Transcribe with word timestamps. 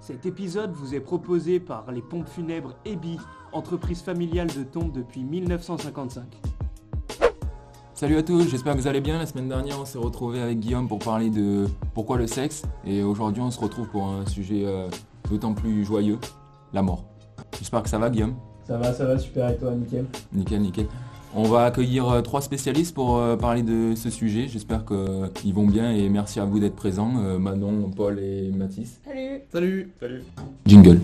Cet 0.00 0.24
épisode 0.24 0.72
vous 0.72 0.94
est 0.94 1.00
proposé 1.00 1.60
par 1.60 1.92
les 1.92 2.00
pompes 2.00 2.26
funèbres 2.26 2.74
EBI, 2.86 3.18
entreprise 3.52 4.00
familiale 4.00 4.48
de 4.48 4.62
tombes 4.62 4.92
depuis 4.92 5.22
1955. 5.22 6.24
Salut 7.92 8.16
à 8.16 8.22
tous, 8.22 8.48
j'espère 8.48 8.74
que 8.74 8.80
vous 8.80 8.86
allez 8.86 9.02
bien. 9.02 9.18
La 9.18 9.26
semaine 9.26 9.48
dernière, 9.48 9.78
on 9.78 9.84
s'est 9.84 9.98
retrouvé 9.98 10.40
avec 10.40 10.58
Guillaume 10.58 10.88
pour 10.88 11.00
parler 11.00 11.28
de 11.28 11.66
pourquoi 11.92 12.16
le 12.16 12.26
sexe. 12.26 12.62
Et 12.86 13.02
aujourd'hui, 13.02 13.42
on 13.42 13.50
se 13.50 13.60
retrouve 13.60 13.88
pour 13.88 14.06
un 14.06 14.24
sujet 14.24 14.62
euh, 14.64 14.88
d'autant 15.28 15.52
plus 15.52 15.84
joyeux, 15.84 16.18
la 16.72 16.80
mort. 16.80 17.04
J'espère 17.58 17.82
que 17.82 17.90
ça 17.90 17.98
va, 17.98 18.08
Guillaume? 18.08 18.36
Ça 18.64 18.78
va, 18.78 18.94
ça 18.94 19.04
va, 19.04 19.18
super. 19.18 19.50
Et 19.50 19.58
toi, 19.58 19.72
nickel? 19.72 20.06
Nickel, 20.32 20.62
nickel. 20.62 20.86
On 21.32 21.44
va 21.44 21.64
accueillir 21.64 22.08
euh, 22.08 22.22
trois 22.22 22.40
spécialistes 22.40 22.92
pour 22.92 23.16
euh, 23.18 23.36
parler 23.36 23.62
de 23.62 23.94
ce 23.94 24.10
sujet. 24.10 24.48
J'espère 24.48 24.84
qu'ils 25.32 25.54
vont 25.54 25.66
bien 25.66 25.92
et 25.92 26.08
merci 26.08 26.40
à 26.40 26.44
vous 26.44 26.58
d'être 26.58 26.74
présents, 26.74 27.12
euh, 27.18 27.38
Manon, 27.38 27.88
Paul 27.94 28.18
et 28.18 28.50
Mathis. 28.50 28.98
Salut 29.04 29.42
Salut 29.52 29.92
Salut 30.00 30.24
Jingle. 30.66 31.00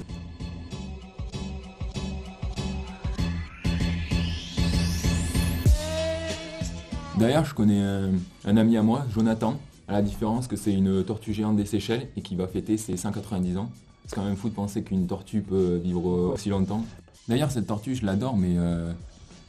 D'ailleurs, 7.19 7.45
je 7.45 7.55
connais 7.55 7.81
un, 7.81 8.11
un 8.45 8.57
ami 8.57 8.77
à 8.77 8.83
moi, 8.83 9.07
Jonathan, 9.15 9.57
à 9.87 9.93
la 9.93 10.03
différence 10.03 10.49
que 10.49 10.57
c'est 10.57 10.73
une 10.73 11.05
tortue 11.05 11.35
géante 11.35 11.57
des 11.57 11.67
Seychelles 11.67 12.09
et 12.17 12.21
qui 12.21 12.35
va 12.35 12.49
fêter 12.49 12.77
ses 12.79 12.97
190 12.97 13.59
ans. 13.59 13.71
C'est 14.07 14.17
quand 14.17 14.25
même 14.25 14.37
fou 14.37 14.49
de 14.49 14.55
penser 14.55 14.83
qu'une 14.83 15.07
tortue 15.07 15.41
peut 15.41 15.81
vivre 15.83 16.05
aussi 16.35 16.49
longtemps. 16.49 16.85
D'ailleurs, 17.29 17.51
cette 17.51 17.67
tortue, 17.67 17.95
je 17.95 18.05
l'adore, 18.05 18.37
mais 18.37 18.55
euh, 18.57 18.93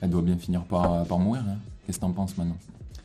elle 0.02 0.10
doit 0.10 0.22
bien 0.22 0.38
finir 0.38 0.64
par, 0.64 1.06
par 1.06 1.20
mourir. 1.20 1.44
hein. 1.48 1.58
Qu'est-ce 1.86 1.98
que 1.98 2.02
t'en 2.02 2.12
penses 2.12 2.38
maintenant 2.38 2.58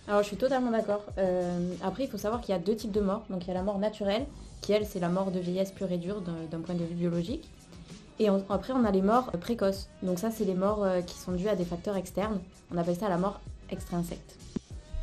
Alors 0.08 0.22
je 0.22 0.28
suis 0.28 0.36
totalement 0.36 0.70
d'accord. 0.70 1.04
Euh, 1.18 1.74
après, 1.84 2.04
il 2.04 2.08
faut 2.10 2.18
savoir 2.18 2.40
qu'il 2.40 2.52
y 2.52 2.56
a 2.56 2.60
deux 2.60 2.74
types 2.76 2.92
de 2.92 3.00
morts. 3.00 3.24
Donc 3.30 3.44
il 3.44 3.48
y 3.48 3.50
a 3.50 3.54
la 3.54 3.62
mort 3.62 3.78
naturelle, 3.78 4.26
qui 4.60 4.72
elle, 4.72 4.86
c'est 4.86 5.00
la 5.00 5.08
mort 5.08 5.30
de 5.30 5.38
vieillesse 5.40 5.70
pure 5.72 5.90
et 5.92 5.98
dure 5.98 6.20
d'un 6.22 6.58
point 6.60 6.74
de 6.74 6.84
vue 6.84 6.94
biologique. 6.94 7.48
Et 8.18 8.28
après, 8.28 8.72
on 8.72 8.84
a 8.84 8.90
les 8.90 9.02
morts 9.02 9.32
précoces. 9.40 9.88
Donc 10.02 10.18
ça, 10.18 10.30
c'est 10.30 10.44
les 10.44 10.54
morts 10.54 10.84
euh, 10.84 11.00
qui 11.00 11.16
sont 11.18 11.32
dues 11.32 11.48
à 11.48 11.56
des 11.56 11.64
facteurs 11.64 11.96
externes. 11.96 12.38
On 12.72 12.76
appelle 12.76 12.96
ça 12.96 13.08
la 13.08 13.18
mort 13.18 13.40
extrinsèque. 13.70 14.20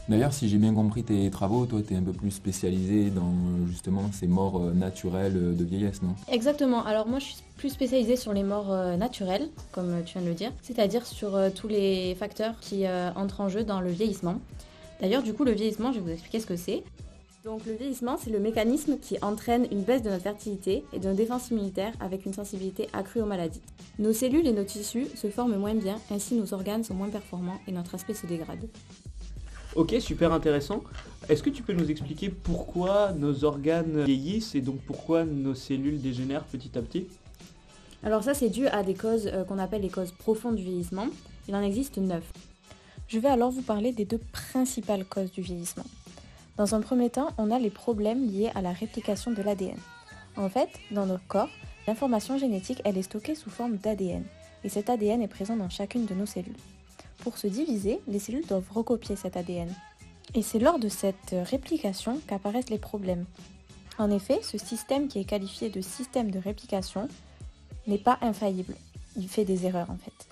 D'ailleurs, 0.10 0.34
si 0.34 0.50
j'ai 0.50 0.58
bien 0.58 0.74
compris 0.74 1.04
tes 1.04 1.30
travaux, 1.30 1.68
toi, 1.68 1.82
tu 1.88 1.94
es 1.94 1.98
un 1.98 2.02
peu 2.02 2.14
plus 2.14 2.32
spécialisé 2.32 3.12
dans 3.12 3.32
justement 3.68 4.12
ces 4.12 4.26
morts 4.26 4.60
euh, 4.60 4.74
naturelles 4.74 5.38
euh, 5.38 5.54
de 5.54 5.64
vieillesse, 5.64 6.02
non? 6.02 6.16
Exactement. 6.32 6.84
Alors 6.84 7.08
moi, 7.08 7.20
je 7.20 7.26
suis 7.26 7.38
plus 7.58 7.70
spécialisée 7.70 8.16
sur 8.16 8.34
les 8.34 8.42
morts 8.42 8.72
euh, 8.72 8.98
naturelles, 8.98 9.50
comme 9.72 10.02
tu 10.04 10.14
viens 10.14 10.24
de 10.24 10.28
le 10.28 10.34
dire, 10.34 10.52
c'est-à-dire 10.64 11.06
sur 11.06 11.38
tous 11.54 11.68
les 11.68 12.16
facteurs 12.16 12.60
qui 12.60 12.86
entrent 12.88 13.42
en 13.42 13.50
jeu 13.50 13.64
dans 13.64 13.82
le 13.82 13.92
vieillissement. 13.92 14.40
D'ailleurs, 15.00 15.22
du 15.22 15.34
coup, 15.34 15.44
le 15.44 15.52
vieillissement, 15.52 15.92
je 15.92 16.00
vais 16.00 16.06
vous 16.06 16.12
expliquer 16.12 16.40
ce 16.40 16.48
que 16.48 16.56
c'est. 16.56 16.84
Donc 17.46 17.66
le 17.66 17.74
vieillissement, 17.74 18.18
c'est 18.18 18.32
le 18.32 18.40
mécanisme 18.40 18.98
qui 18.98 19.18
entraîne 19.22 19.68
une 19.72 19.82
baisse 19.82 20.02
de 20.02 20.10
notre 20.10 20.24
fertilité 20.24 20.84
et 20.92 21.00
de 21.00 21.08
nos 21.08 21.16
défenses 21.16 21.52
immunitaires 21.52 21.94
avec 22.00 22.26
une 22.26 22.34
sensibilité 22.34 22.90
accrue 22.94 23.22
aux 23.22 23.26
maladies. 23.26 23.62
Nos 23.98 24.12
cellules 24.12 24.48
et 24.48 24.52
nos 24.52 24.66
tissus 24.66 25.08
se 25.16 25.28
forment 25.28 25.58
moins 25.58 25.76
bien, 25.76 26.00
ainsi 26.12 26.36
nos 26.36 26.54
organes 26.54 26.84
sont 26.84 26.96
moins 26.96 27.10
performants 27.10 27.60
et 27.68 27.72
notre 27.72 27.96
aspect 27.96 28.14
se 28.14 28.28
dégrade. 28.28 28.68
Ok, 29.76 29.96
super 30.00 30.34
intéressant. 30.34 30.84
Est-ce 31.30 31.44
que 31.44 31.52
tu 31.52 31.62
peux 31.62 31.74
nous 31.74 31.92
expliquer 31.92 32.30
pourquoi 32.30 33.12
nos 33.12 33.44
organes 33.44 34.04
vieillissent 34.04 34.56
et 34.56 34.62
donc 34.62 34.80
pourquoi 34.82 35.26
nos 35.26 35.54
cellules 35.54 36.02
dégénèrent 36.02 36.46
petit 36.46 36.76
à 36.78 36.82
petit? 36.82 37.06
Alors 38.04 38.24
ça, 38.24 38.34
c'est 38.34 38.50
dû 38.50 38.68
à 38.68 38.82
des 38.82 38.96
causes 38.96 39.28
euh, 39.28 39.44
qu'on 39.44 39.60
appelle 39.60 39.82
les 39.82 39.90
causes 39.90 40.12
profondes 40.12 40.56
du 40.56 40.64
vieillissement. 40.64 41.08
Il 41.48 41.56
en 41.56 41.62
existe 41.62 41.98
neuf. 41.98 42.24
Je 43.08 43.20
vais 43.20 43.28
alors 43.28 43.52
vous 43.52 43.62
parler 43.62 43.92
des 43.92 44.06
deux 44.06 44.22
principales 44.32 45.06
causes 45.06 45.32
du 45.32 45.42
vieillissement. 45.42 45.86
Dans 46.58 46.74
un 46.74 46.82
premier 46.82 47.10
temps, 47.10 47.30
on 47.38 47.52
a 47.52 47.60
les 47.60 47.70
problèmes 47.70 48.26
liés 48.26 48.52
à 48.56 48.62
la 48.62 48.72
réplication 48.72 49.32
de 49.32 49.42
l'ADN. 49.42 49.78
En 50.36 50.50
fait, 50.50 50.70
dans 50.92 51.06
notre 51.06 51.26
corps, 51.28 51.50
l'information 51.88 52.38
génétique, 52.38 52.82
elle 52.86 52.98
est 52.98 53.04
stockée 53.04 53.36
sous 53.36 53.50
forme 53.50 53.78
d'ADN. 53.78 54.24
Et 54.64 54.70
cet 54.70 54.90
ADN 54.90 55.22
est 55.22 55.28
présent 55.28 55.56
dans 55.56 55.70
chacune 55.70 56.06
de 56.06 56.14
nos 56.14 56.26
cellules. 56.26 56.56
Pour 57.24 57.38
se 57.38 57.48
diviser, 57.48 58.00
les 58.08 58.20
cellules 58.20 58.48
doivent 58.48 58.72
recopier 58.72 59.16
cet 59.16 59.38
ADN. 59.38 59.74
Et 60.36 60.42
c'est 60.42 60.60
lors 60.60 60.80
de 60.80 60.90
cette 60.90 61.36
réplication 61.50 62.20
qu'apparaissent 62.28 62.70
les 62.70 62.78
problèmes. 62.78 63.26
En 63.98 64.12
effet, 64.12 64.40
ce 64.42 64.58
système 64.58 65.08
qui 65.08 65.20
est 65.20 65.26
qualifié 65.26 65.70
de 65.70 65.82
système 65.82 66.32
de 66.32 66.40
réplication 66.40 67.10
n'est 67.88 67.98
pas 67.98 68.18
infaillible. 68.22 68.76
Il 69.18 69.28
fait 69.28 69.46
des 69.46 69.66
erreurs 69.66 69.90
en 69.90 69.98
fait. 69.98 70.28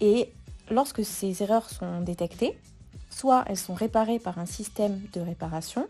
Et 0.00 0.30
lorsque 0.70 1.04
ces 1.04 1.42
erreurs 1.42 1.68
sont 1.68 2.00
détectées, 2.00 2.58
soit 3.10 3.44
elles 3.46 3.58
sont 3.58 3.74
réparées 3.74 4.18
par 4.18 4.38
un 4.38 4.46
système 4.46 5.00
de 5.12 5.20
réparation, 5.20 5.86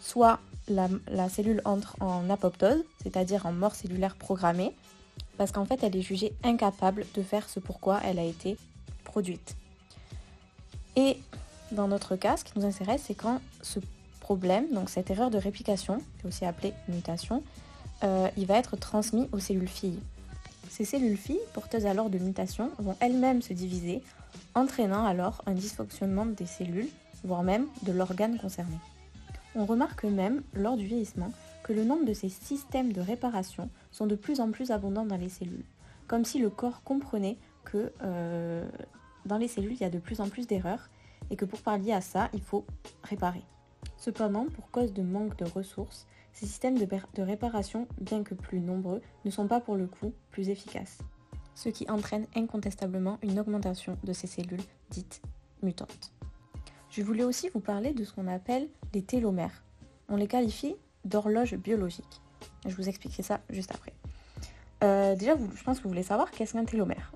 soit 0.00 0.38
la, 0.68 1.28
cellule 1.28 1.62
entre 1.64 1.96
en 2.00 2.28
apoptose, 2.30 2.84
c'est-à-dire 3.02 3.46
en 3.46 3.52
mort 3.52 3.74
cellulaire 3.74 4.16
programmée, 4.16 4.74
parce 5.36 5.52
qu'en 5.52 5.64
fait 5.64 5.82
elle 5.82 5.96
est 5.96 6.02
jugée 6.02 6.32
incapable 6.44 7.06
de 7.14 7.22
faire 7.22 7.48
ce 7.48 7.60
pourquoi 7.60 8.00
elle 8.04 8.18
a 8.18 8.24
été 8.24 8.56
produite. 9.04 9.56
Et 10.96 11.18
dans 11.72 11.88
notre 11.88 12.16
cas, 12.16 12.36
ce 12.36 12.44
qui 12.44 12.58
nous 12.58 12.64
intéresse, 12.64 13.02
c'est 13.06 13.14
quand 13.14 13.40
ce 13.62 13.80
problème, 14.20 14.66
donc 14.72 14.90
cette 14.90 15.10
erreur 15.10 15.30
de 15.30 15.38
réplication, 15.38 15.98
qui 15.98 16.26
est 16.26 16.28
aussi 16.28 16.44
appelée 16.44 16.72
mutation, 16.88 17.42
euh, 18.02 18.28
il 18.36 18.46
va 18.46 18.56
être 18.56 18.76
transmis 18.76 19.28
aux 19.32 19.38
cellules 19.38 19.68
filles. 19.68 20.00
Ces 20.68 20.84
cellules 20.84 21.16
filles, 21.16 21.40
porteuses 21.52 21.86
alors 21.86 22.10
de 22.10 22.18
mutations, 22.18 22.70
vont 22.78 22.96
elles-mêmes 23.00 23.42
se 23.42 23.52
diviser, 23.52 24.02
entraînant 24.54 25.04
alors 25.04 25.42
un 25.46 25.52
dysfonctionnement 25.52 26.26
des 26.26 26.46
cellules, 26.46 26.88
voire 27.24 27.42
même 27.42 27.66
de 27.82 27.92
l'organe 27.92 28.38
concerné. 28.38 28.76
On 29.54 29.66
remarque 29.66 30.04
même, 30.04 30.42
lors 30.54 30.76
du 30.76 30.86
vieillissement, 30.86 31.32
que 31.64 31.72
le 31.72 31.84
nombre 31.84 32.04
de 32.04 32.14
ces 32.14 32.28
systèmes 32.28 32.92
de 32.92 33.00
réparation 33.00 33.68
sont 33.90 34.06
de 34.06 34.14
plus 34.14 34.40
en 34.40 34.50
plus 34.50 34.70
abondants 34.70 35.04
dans 35.04 35.16
les 35.16 35.28
cellules, 35.28 35.64
comme 36.06 36.24
si 36.24 36.38
le 36.38 36.50
corps 36.50 36.82
comprenait 36.84 37.36
que 37.64 37.92
euh, 38.02 38.68
dans 39.26 39.38
les 39.38 39.48
cellules, 39.48 39.72
il 39.72 39.80
y 39.80 39.84
a 39.84 39.90
de 39.90 39.98
plus 39.98 40.20
en 40.20 40.28
plus 40.28 40.46
d'erreurs 40.46 40.90
et 41.30 41.36
que 41.36 41.44
pour 41.44 41.60
pallier 41.60 41.92
à 41.92 42.00
ça, 42.00 42.28
il 42.32 42.42
faut 42.42 42.64
réparer. 43.02 43.42
Cependant, 43.96 44.46
pour 44.46 44.70
cause 44.70 44.92
de 44.92 45.02
manque 45.02 45.36
de 45.36 45.44
ressources, 45.44 46.06
ces 46.32 46.46
systèmes 46.46 46.78
de, 46.78 47.22
réparation, 47.22 47.86
bien 48.00 48.22
que 48.22 48.34
plus 48.34 48.60
nombreux, 48.60 49.02
ne 49.24 49.30
sont 49.30 49.46
pas 49.46 49.60
pour 49.60 49.76
le 49.76 49.86
coup 49.86 50.12
plus 50.30 50.48
efficaces. 50.48 50.98
Ce 51.54 51.68
qui 51.68 51.88
entraîne 51.90 52.26
incontestablement 52.34 53.18
une 53.22 53.38
augmentation 53.38 53.98
de 54.04 54.12
ces 54.12 54.26
cellules 54.26 54.62
dites 54.90 55.20
mutantes. 55.62 56.12
Je 56.88 57.02
voulais 57.02 57.24
aussi 57.24 57.48
vous 57.50 57.60
parler 57.60 57.92
de 57.92 58.04
ce 58.04 58.12
qu'on 58.12 58.26
appelle 58.26 58.68
les 58.94 59.02
télomères. 59.02 59.62
On 60.08 60.16
les 60.16 60.26
qualifie 60.26 60.74
d'horloges 61.04 61.56
biologiques. 61.56 62.20
Je 62.66 62.74
vous 62.74 62.88
expliquerai 62.88 63.22
ça 63.22 63.40
juste 63.50 63.72
après. 63.72 63.92
Euh, 64.82 65.14
déjà, 65.14 65.36
je 65.36 65.62
pense 65.62 65.78
que 65.78 65.84
vous 65.84 65.90
voulez 65.90 66.02
savoir 66.02 66.30
qu'est-ce 66.30 66.54
qu'un 66.54 66.64
télomère. 66.64 67.12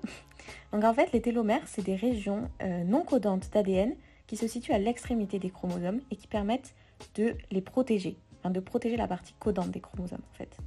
Donc 0.71 0.83
en 0.83 0.93
fait, 0.93 1.11
les 1.11 1.21
télomères, 1.21 1.67
c'est 1.67 1.83
des 1.83 1.95
régions 1.95 2.49
euh, 2.61 2.83
non 2.83 3.03
codantes 3.03 3.49
d'ADN 3.51 3.95
qui 4.27 4.37
se 4.37 4.47
situent 4.47 4.73
à 4.73 4.79
l'extrémité 4.79 5.39
des 5.39 5.49
chromosomes 5.49 6.01
et 6.11 6.15
qui 6.15 6.27
permettent 6.27 6.75
de 7.15 7.35
les 7.51 7.61
protéger, 7.61 8.17
de 8.43 8.59
protéger 8.59 8.97
la 8.97 9.07
partie 9.07 9.33
codante 9.39 9.71
des 9.71 9.81
chromosomes 9.81 10.23
en 10.33 10.37
fait. 10.37 10.57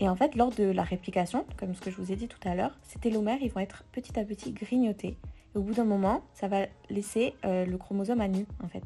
Et 0.00 0.08
en 0.08 0.16
fait, 0.16 0.34
lors 0.34 0.50
de 0.50 0.64
la 0.64 0.82
réplication, 0.82 1.46
comme 1.56 1.74
ce 1.74 1.80
que 1.80 1.90
je 1.90 1.96
vous 1.96 2.12
ai 2.12 2.16
dit 2.16 2.28
tout 2.28 2.40
à 2.44 2.54
l'heure, 2.54 2.76
ces 2.82 2.98
télomères, 2.98 3.38
ils 3.40 3.50
vont 3.50 3.60
être 3.60 3.84
petit 3.92 4.18
à 4.18 4.24
petit 4.24 4.52
grignotés. 4.52 5.16
Et 5.54 5.58
au 5.58 5.62
bout 5.62 5.74
d'un 5.74 5.84
moment, 5.84 6.22
ça 6.34 6.48
va 6.48 6.66
laisser 6.90 7.34
euh, 7.44 7.64
le 7.64 7.78
chromosome 7.78 8.20
à 8.20 8.28
nu 8.28 8.46
en 8.62 8.68
fait. 8.68 8.82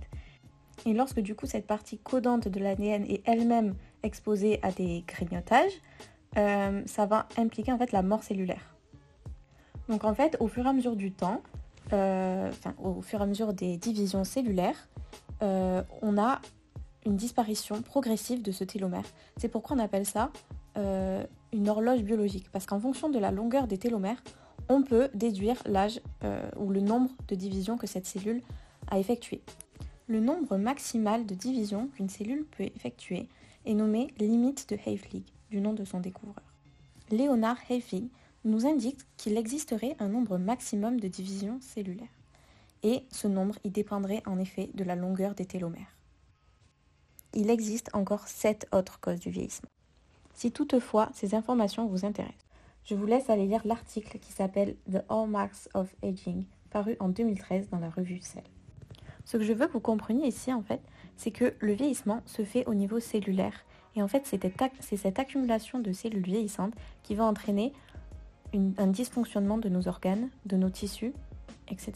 Et 0.87 0.93
lorsque 0.93 1.21
du 1.21 1.35
coup 1.35 1.47
cette 1.47 1.67
partie 1.67 1.99
codante 1.99 2.47
de 2.49 2.61
l'ADN 2.61 3.05
est 3.05 3.23
elle-même 3.27 3.75
exposée 4.03 4.61
à 4.63 4.71
des 4.71 5.03
grignotages, 5.07 5.73
euh, 6.37 6.83
ça 6.87 7.07
va 7.07 7.27
impliquer 7.37 7.73
en 7.73 7.79
fait 7.79 7.91
la 7.93 8.03
mort 8.03 8.23
cellulaire. 8.23 8.78
Donc 9.89 10.05
en 10.05 10.15
fait, 10.15 10.37
au 10.41 10.49
fur 10.49 10.67
et 10.67 10.69
à 10.69 10.73
mesure 10.73 10.97
du 10.97 11.13
temps, 11.13 11.43
euh, 11.93 12.51
au 12.79 13.01
fur 13.01 13.21
et 13.21 13.23
à 13.23 13.27
mesure 13.27 13.53
des 13.55 13.77
divisions 13.77 14.25
cellulaires, 14.25 14.89
euh, 15.43 15.83
on 16.03 16.19
a 16.19 16.41
une 17.07 17.17
disparition 17.17 17.81
progressive 17.81 18.43
de 18.43 18.53
ce 18.53 18.65
télomère. 18.65 19.05
C'est 19.39 19.49
pourquoi 19.49 19.77
on 19.77 19.81
appelle 19.81 20.05
ça 20.05 20.31
euh, 20.77 21.25
une 21.53 21.69
horloge 21.69 22.03
biologique, 22.03 22.51
parce 22.53 22.67
qu'en 22.67 22.79
fonction 22.79 23.09
de 23.09 23.19
la 23.19 23.31
longueur 23.31 23.67
des 23.67 23.79
télomères, 23.79 24.23
on 24.69 24.83
peut 24.83 25.09
déduire 25.15 25.57
l'âge 25.65 26.01
ou 26.59 26.69
le 26.69 26.81
nombre 26.81 27.11
de 27.29 27.35
divisions 27.35 27.79
que 27.79 27.87
cette 27.87 28.05
cellule 28.05 28.43
a 28.91 28.99
effectué. 28.99 29.41
Le 30.09 30.21
nombre 30.21 30.59
maximal 30.59 31.25
de 31.25 31.35
divisions 31.35 31.89
qu'une 31.95 32.11
cellule 32.11 32.45
peut 32.45 32.65
effectuer 32.65 33.29
est 33.65 33.73
nommé 33.73 34.09
limite 34.19 34.69
de 34.69 34.77
Hayflick, 34.85 35.33
du 35.51 35.63
nom 35.63 35.73
de 35.73 35.85
son 35.85 36.01
découvreur. 36.01 36.43
Léonard 37.11 37.57
Hayflick 37.71 38.13
nous 38.49 38.67
indique 38.67 39.01
qu'il 39.17 39.37
existerait 39.37 39.97
un 39.99 40.09
nombre 40.09 40.39
maximum 40.39 41.01
de 41.01 41.09
divisions 41.09 41.59
cellulaires. 41.61 42.09
Et 42.83 43.05
ce 43.11 43.27
nombre 43.27 43.57
y 43.65 43.71
dépendrait 43.71 44.23
en 44.27 44.39
effet 44.39 44.71
de 44.75 44.85
la 44.85 44.97
longueur 44.97 45.35
des 45.35 45.47
télomères. 45.47 45.97
Il 47.35 47.51
existe 47.51 47.91
encore 47.93 48.29
sept 48.29 48.67
autres 48.73 49.01
causes 49.01 49.21
du 49.21 49.31
vieillissement. 49.31 49.69
Si 50.35 50.53
toutefois 50.53 51.11
ces 51.13 51.35
informations 51.35 51.87
vous 51.87 52.05
intéressent, 52.05 52.47
je 52.85 52.95
vous 52.95 53.07
laisse 53.07 53.29
aller 53.29 53.47
lire 53.47 53.67
l'article 53.67 54.19
qui 54.19 54.33
s'appelle 54.33 54.77
The 54.91 55.05
Hallmarks 55.11 55.69
of 55.75 55.95
Aging, 56.03 56.45
paru 56.71 56.97
en 57.01 57.09
2013 57.09 57.69
dans 57.69 57.81
la 57.81 57.91
revue 57.91 58.21
Cell. 58.21 58.45
Ce 59.25 59.37
que 59.37 59.45
je 59.45 59.53
veux 59.53 59.67
que 59.67 59.73
vous 59.73 59.81
compreniez 59.81 60.29
ici, 60.29 60.55
en 60.55 60.63
fait, 60.63 60.81
c'est 61.17 61.33
que 61.33 61.53
le 61.61 61.75
vieillissement 61.75 62.23
se 62.25 62.45
fait 62.45 62.65
au 62.67 62.75
niveau 62.75 62.99
cellulaire 62.99 63.67
Et 63.95 64.03
en 64.03 64.09
fait, 64.09 64.25
c'est 64.25 64.97
cette 64.97 65.19
accumulation 65.19 65.81
de 65.81 65.93
cellules 65.93 66.25
vieillissantes 66.25 66.75
qui 67.03 67.15
va 67.15 67.25
entraîner 67.25 67.75
un 68.55 68.87
dysfonctionnement 68.87 69.59
de 69.59 69.69
nos 69.69 69.89
organes, 69.89 70.31
de 70.47 70.57
nos 70.57 70.71
tissus, 70.71 71.13
etc. 71.69 71.93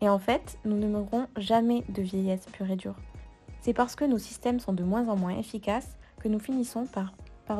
Et 0.00 0.08
en 0.08 0.18
fait, 0.18 0.58
nous 0.64 0.76
ne 0.76 0.88
mourrons 0.88 1.26
jamais 1.36 1.84
de 1.88 2.02
vieillesse 2.02 2.46
pure 2.52 2.70
et 2.70 2.76
dure. 2.76 2.96
C'est 3.60 3.72
parce 3.72 3.94
que 3.94 4.04
nos 4.04 4.18
systèmes 4.18 4.58
sont 4.58 4.72
de 4.72 4.82
moins 4.82 5.08
en 5.08 5.16
moins 5.16 5.38
efficaces 5.38 5.96
que 6.20 6.28
nous 6.28 6.40
finissons 6.40 6.86
par, 6.86 7.12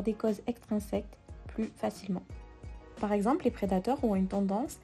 des 0.03 0.13
causes 0.13 0.41
extrinsèques 0.47 1.19
plus 1.47 1.71
facilement. 1.75 2.23
Par 2.99 3.13
exemple, 3.13 3.45
les 3.45 3.51
prédateurs 3.51 4.03
ont 4.03 4.15
une 4.15 4.27
tendance 4.27 4.79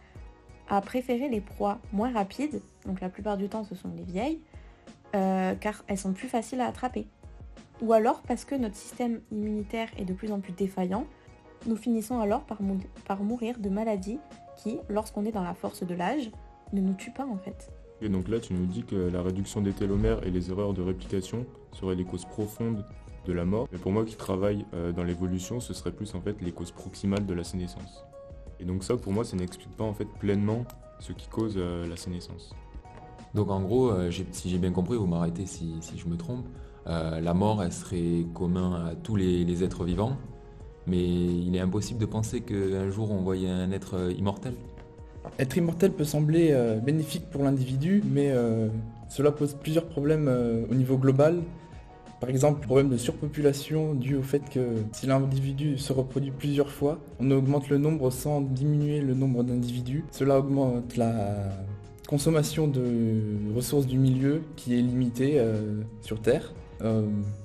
à 0.70 0.80
préférer 0.82 1.30
les 1.30 1.42
proies 1.42 1.80
moins 1.92 2.14
rapides, 2.14 2.62
donc 2.86 3.02
la 3.02 3.10
plupart 3.10 3.38
du 3.38 3.50
temps 3.50 3.64
ce 3.64 3.74
sont 3.74 3.90
les 3.96 4.04
vieilles, 4.04 4.40
euh, 5.16 5.56
car 5.56 5.84
elles 5.88 5.98
sont 5.98 6.14
plus 6.14 6.28
faciles 6.28 6.62
à 6.62 6.68
attraper. 6.68 7.08
Ou 7.82 7.92
alors 7.94 8.22
parce 8.22 8.46
que 8.46 8.56
notre 8.56 8.76
système 8.76 9.22
immunitaire 9.32 9.90
est 9.98 10.06
de 10.06 10.14
plus 10.14 10.32
en 10.32 10.40
plus 10.40 10.54
défaillant, 10.54 11.08
nous 11.66 11.76
finissons 11.76 12.20
alors 12.20 12.42
par, 12.42 12.60
par 13.06 13.24
mourir 13.24 13.60
de 13.60 13.70
maladies 13.70 14.20
qui, 14.58 14.80
lorsqu'on 14.90 15.26
est 15.26 15.32
dans 15.32 15.44
la 15.44 15.54
force 15.54 15.84
de 15.84 15.94
l'âge, 15.94 16.32
ne 16.74 16.82
nous 16.82 16.94
tuent 16.94 17.14
pas 17.14 17.26
en 17.26 17.38
fait. 17.38 17.72
Et 18.02 18.10
donc 18.10 18.30
là, 18.30 18.40
tu 18.40 18.54
nous 18.54 18.66
dis 18.66 18.84
que 18.84 18.96
la 18.96 19.22
réduction 19.22 19.62
des 19.62 19.74
télomères 19.74 20.26
et 20.26 20.32
les 20.32 20.52
erreurs 20.52 20.74
de 20.74 20.82
réplication 20.82 21.46
seraient 21.74 21.96
les 21.96 22.06
causes 22.06 22.26
profondes 22.26 22.86
de 23.26 23.34
la 23.34 23.46
mort. 23.46 23.68
Mais 23.72 23.78
pour 23.78 23.92
moi 23.92 24.06
qui 24.06 24.16
travaille 24.16 24.66
euh, 24.74 24.92
dans 24.92 25.04
l'évolution, 25.04 25.60
ce 25.60 25.74
serait 25.74 25.92
plus 25.92 26.16
en 26.16 26.22
fait 26.22 26.42
les 26.42 26.52
causes 26.52 26.72
proximales 26.72 27.26
de 27.26 27.34
la 27.34 27.44
sénescence. 27.44 28.06
Et 28.60 28.66
donc 28.66 28.84
ça, 28.84 28.96
pour 28.98 29.12
moi, 29.12 29.24
ça 29.24 29.36
n'explique 29.36 29.76
pas 29.76 29.84
en 29.84 29.94
fait 29.94 30.08
pleinement 30.20 30.66
ce 31.00 31.14
qui 31.14 31.28
cause 31.28 31.56
euh, 31.58 31.88
la 31.88 31.98
sénescence. 31.98 32.54
Donc 33.34 33.50
en 33.52 33.62
gros, 33.62 33.90
euh, 33.90 34.12
si 34.32 34.50
j'ai 34.50 34.58
bien 34.58 34.72
compris, 34.72 34.98
vous 34.98 35.06
m'arrêtez 35.06 35.46
si, 35.46 35.80
je 35.96 36.08
me 36.08 36.18
trompe, 36.18 36.46
la 36.86 37.36
mort, 37.36 37.62
elle 37.62 37.72
serait 37.72 38.26
commune 38.34 38.74
à 38.74 38.96
tous 38.96 39.16
les, 39.16 39.64
êtres 39.64 39.84
vivants, 39.84 40.18
mais 40.90 41.04
il 41.04 41.56
est 41.56 41.60
impossible 41.60 42.00
de 42.00 42.06
penser 42.06 42.42
qu'un 42.42 42.90
jour 42.90 43.12
on 43.12 43.22
voyait 43.22 43.50
un 43.50 43.72
être 43.72 44.12
immortel. 44.18 44.54
Être 45.38 45.58
immortel 45.58 45.92
peut 45.92 46.06
sembler 46.06 46.58
bénéfique 46.84 47.30
pour 47.30 47.44
l'individu, 47.44 48.02
mais 48.10 48.34
cela 49.10 49.32
pose 49.32 49.54
plusieurs 49.54 49.86
problèmes 49.86 50.30
au 50.70 50.74
niveau 50.74 50.98
global, 50.98 51.44
par 52.20 52.30
exemple, 52.30 52.60
le 52.62 52.66
problème 52.66 52.90
de 52.90 52.98
surpopulation 52.98 53.94
dû 53.94 54.16
au 54.16 54.22
fait 54.22 54.42
que 54.50 54.76
si 54.92 55.08
l'individu 55.08 55.78
se 55.78 55.94
reproduit 55.94 56.32
plusieurs 56.32 56.70
fois, 56.70 57.00
on 57.20 57.32
augmente 57.32 57.70
le 57.70 57.78
nombre 57.78 58.12
sans 58.12 58.42
diminuer 58.42 59.00
le 59.00 59.14
nombre 59.14 59.44
d'individus. 59.44 60.04
Cela 60.12 60.40
augmente 60.40 60.98
la 60.98 61.36
consommation 62.08 62.68
de 62.68 63.54
ressources 63.56 63.88
du 63.88 63.98
milieu 63.98 64.42
qui 64.58 64.78
est 64.78 64.82
limitée 64.82 65.40
euh, 65.40 65.82
sur 66.02 66.20
Terre. 66.22 66.54
Euh, 66.82 67.02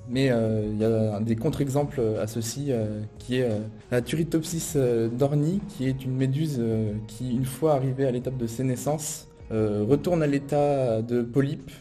mais 0.09 0.29
euh, 0.31 0.63
il 0.71 0.79
y 0.79 0.85
a 0.85 1.19
des 1.19 1.35
contre-exemples 1.35 2.01
à 2.21 2.27
ceci 2.27 2.71
qui 3.19 3.37
est 3.37 3.49
la 3.91 4.01
Turritopsis 4.01 4.77
dorni 5.11 5.61
qui 5.69 5.87
est 5.87 6.05
une 6.05 6.15
méduse 6.15 6.61
qui, 7.07 7.31
une 7.31 7.45
fois 7.45 7.73
arrivée 7.73 8.05
à 8.05 8.11
l'étape 8.11 8.37
de 8.37 8.47
sénescence, 8.47 9.27
retourne 9.51 10.23
à 10.23 10.27
l'état 10.27 11.01
de 11.01 11.21
polype 11.21 11.71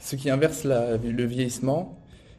ce 0.00 0.16
qui 0.16 0.30
inverse 0.30 0.64
le 0.64 1.24
vieillissement, 1.24 1.98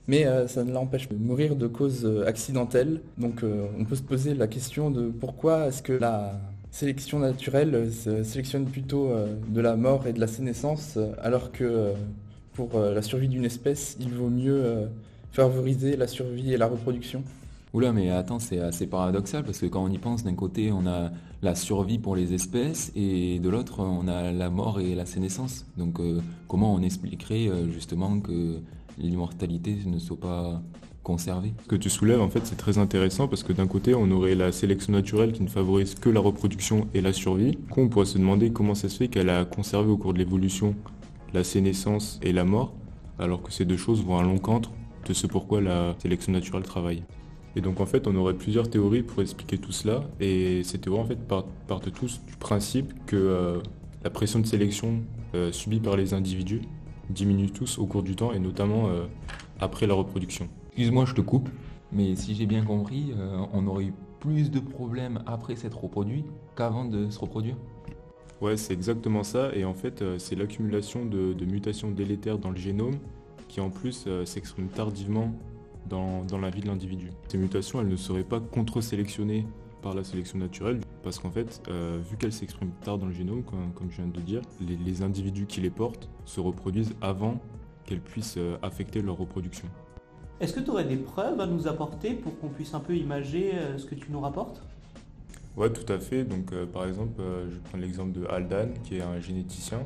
mais 0.10 0.26
euh, 0.26 0.48
ça 0.48 0.64
ne 0.64 0.72
l'empêche 0.72 1.08
de 1.08 1.16
mourir 1.16 1.56
de 1.56 1.68
causes 1.68 2.04
euh, 2.04 2.26
accidentelles. 2.26 3.00
Donc 3.20 3.44
euh, 3.44 3.68
on 3.78 3.86
peut 3.86 3.96
se 3.96 4.02
poser 4.02 4.34
la 4.34 4.48
question 4.48 4.90
de 4.90 5.08
pourquoi 5.10 5.68
est-ce 5.68 5.84
que 5.84 5.94
la 5.94 6.34
sélection 6.72 7.20
naturelle 7.20 7.92
sélectionne 8.24 8.66
plutôt 8.66 9.12
de 9.48 9.60
la 9.60 9.76
mort 9.76 10.06
et 10.06 10.14
de 10.14 10.20
la 10.20 10.28
sénescence, 10.28 11.00
alors 11.20 11.52
que 11.52 11.94
pour 12.68 12.80
la 12.80 13.02
survie 13.02 13.28
d'une 13.28 13.46
espèce, 13.46 13.98
il 14.00 14.10
vaut 14.10 14.30
mieux 14.30 14.90
favoriser 15.32 15.96
la 15.96 16.08
survie 16.08 16.54
et 16.54 16.58
la 16.58 16.68
reproduction. 16.68 17.24
Oula, 17.74 17.94
mais 17.94 18.10
attends, 18.10 18.40
c'est 18.40 18.60
assez 18.60 18.88
paradoxal 18.88 19.44
parce 19.44 19.60
que 19.60 19.68
quand 19.68 19.84
on 19.84 19.92
y 19.92 20.00
pense, 20.00 20.24
d'un 20.24 20.34
côté, 20.34 20.72
on 20.72 20.88
a 20.88 21.12
la 21.42 21.54
survie 21.54 22.00
pour 22.00 22.16
les 22.16 22.34
espèces 22.34 22.92
et 22.96 23.40
de 23.40 23.48
l'autre, 23.48 23.80
on 23.80 24.08
a 24.08 24.32
la 24.32 24.50
mort 24.50 24.80
et 24.80 24.96
la 24.96 25.06
sénescence. 25.06 25.66
Donc, 25.78 26.00
comment 26.48 26.74
on 26.74 26.82
expliquerait 26.82 27.50
justement 27.72 28.20
que 28.20 28.58
l'immortalité 28.98 29.78
ne 29.86 30.00
soit 30.00 30.20
pas 30.20 30.62
conservée? 31.04 31.54
Ce 31.64 31.68
que 31.68 31.76
tu 31.76 31.92
soulèves, 31.92 32.22
en 32.22 32.30
fait, 32.30 32.42
c'est 32.44 32.58
très 32.58 32.80
intéressant 32.80 33.28
parce 33.28 33.44
que 33.44 33.54
d'un 33.54 33.68
côté, 33.68 33.94
on 33.94 34.10
aurait 34.10 34.34
la 34.34 34.52
sélection 34.52 34.92
naturelle 34.92 35.32
qui 35.32 35.44
ne 35.44 35.48
favorise 35.48 35.94
que 35.94 36.10
la 36.10 36.20
reproduction 36.20 36.88
et 36.96 37.02
la 37.02 37.14
survie. 37.14 37.52
Du 37.52 37.58
coup, 37.58 37.82
on 37.82 37.88
pourrait 37.88 38.06
se 38.06 38.18
demander 38.18 38.50
comment 38.50 38.74
ça 38.74 38.90
se 38.90 38.98
fait 38.98 39.10
qu'elle 39.10 39.30
a 39.30 39.46
conservé 39.46 39.92
au 39.92 39.98
cours 39.98 40.14
de 40.14 40.18
l'évolution 40.18 40.74
la 41.34 41.44
sénescence 41.44 42.20
et 42.24 42.32
la 42.32 42.44
mort, 42.44 42.74
alors 43.18 43.42
que 43.42 43.52
ces 43.52 43.66
deux 43.66 43.78
choses 43.78 44.04
vont 44.04 44.18
à 44.18 44.24
l'encontre 44.24 44.72
de 45.08 45.14
ce 45.14 45.28
pourquoi 45.28 45.62
la 45.62 45.96
sélection 46.00 46.32
naturelle 46.32 46.64
travaille. 46.64 47.04
Et 47.56 47.62
donc 47.62 47.80
en 47.80 47.86
fait, 47.86 48.08
on 48.08 48.16
aurait 48.16 48.36
plusieurs 48.36 48.70
théories 48.70 49.04
pour 49.04 49.22
expliquer 49.22 49.58
tout 49.58 49.72
cela, 49.72 50.04
et 50.20 50.64
ces 50.64 50.80
théories 50.80 51.02
en 51.02 51.06
fait 51.06 51.20
partent, 51.68 51.92
tous 51.92 52.22
du 52.26 52.36
principe 52.36 52.94
que 53.06 53.16
euh, 53.16 53.60
la 54.04 54.10
pression 54.10 54.40
de 54.40 54.46
sélection 54.46 55.02
euh, 55.36 55.52
subie 55.52 55.80
par 55.80 55.98
les 55.98 56.14
individus 56.14 56.62
diminuent 57.10 57.52
tous 57.52 57.80
au 57.80 57.86
cours 57.86 58.04
du 58.04 58.16
temps 58.16 58.34
et 58.34 58.40
notamment 58.40 58.88
euh, 58.88 59.06
après 59.60 59.88
la 59.88 59.96
reproduction. 59.96 60.48
Excuse-moi, 60.68 61.06
je 61.06 61.16
te 61.16 61.22
coupe, 61.22 61.50
mais 61.92 62.16
si 62.16 62.36
j'ai 62.36 62.46
bien 62.46 62.64
compris, 62.64 63.14
on 63.52 63.66
aurait 63.68 63.86
eu 63.86 63.94
plus 64.20 64.52
de 64.52 64.60
problèmes 64.60 65.22
après 65.26 65.56
s'être 65.56 65.82
reproduit 65.82 66.24
qu'avant 66.56 66.86
de 66.86 67.10
se 67.10 67.20
reproduire? 67.20 67.56
Ouais, 68.42 68.58
c'est 68.58 68.74
exactement 68.74 69.24
ça. 69.24 69.54
Et 69.56 69.66
en 69.66 69.74
fait, 69.74 70.02
euh, 70.02 70.18
c'est 70.18 70.36
l'accumulation 70.36 71.06
de, 71.06 71.46
mutations 71.46 71.92
délétères 71.92 72.38
dans 72.38 72.52
le 72.52 72.58
génome 72.58 72.98
qui 73.48 73.62
en 73.62 73.72
plus 73.72 74.08
s'expriment 74.26 74.68
tardivement 74.68 75.34
dans, 75.90 76.38
la 76.40 76.50
vie 76.50 76.62
de 76.62 76.68
l'individu. 76.68 77.12
Ces 77.28 77.38
mutations, 77.38 77.82
elles 77.82 77.88
ne 77.88 77.96
seraient 77.96 78.24
pas 78.24 78.40
contre-sélectionnées 78.40 79.46
par 79.82 79.94
la 79.94 80.04
sélection 80.04 80.38
naturelle, 80.38 80.82
parce 81.04 81.20
qu'en 81.20 81.32
fait, 81.32 81.62
euh, 81.70 82.00
vu 82.10 82.18
qu'elle 82.18 82.34
s'exprime 82.34 82.72
tard 82.84 82.98
dans 82.98 83.06
le 83.06 83.14
génome, 83.14 83.44
comme, 83.44 83.90
je 83.90 83.98
viens 83.98 84.08
de 84.08 84.20
dire, 84.20 84.42
les, 84.60 85.02
individus 85.02 85.46
qui 85.46 85.62
les 85.62 85.70
portent 85.70 86.10
se 86.26 86.40
reproduisent 86.40 86.94
avant 87.02 87.40
qu'elles 87.86 88.02
puissent 88.02 88.38
euh, 88.38 88.58
affecter 88.62 89.02
leur 89.02 89.18
reproduction. 89.18 89.68
Est-ce 90.40 90.54
que 90.54 90.60
tu 90.60 90.70
aurais 90.70 90.86
des 90.86 90.98
preuves 90.98 91.40
à 91.40 91.48
nous 91.48 91.68
apporter 91.68 92.14
pour 92.14 92.38
qu'on 92.40 92.50
puisse 92.50 92.74
un 92.74 92.80
peu 92.80 92.96
imager 92.96 93.54
euh, 93.56 93.78
ce 93.78 93.86
que 93.86 93.96
tu 93.96 94.12
nous 94.12 94.20
rapportes? 94.20 94.62
Ouais, 95.60 95.70
tout 95.72 95.92
à 95.92 96.00
fait. 96.00 96.24
Donc, 96.24 96.56
par 96.74 96.88
exemple, 96.88 97.22
je 97.52 97.58
prends 97.70 97.78
l'exemple 97.78 98.14
de 98.14 98.26
Aldan, 98.26 98.70
qui 98.84 98.98
est 98.98 99.02
un 99.02 99.20
généticien. 99.20 99.86